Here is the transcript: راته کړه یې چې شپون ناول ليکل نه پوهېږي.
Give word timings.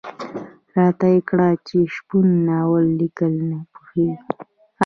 راته 0.75 1.07
کړه 1.27 1.47
یې 1.53 1.61
چې 1.67 1.77
شپون 1.95 2.27
ناول 2.47 2.85
ليکل 2.99 3.33
نه 3.49 3.59
پوهېږي. 3.73 4.11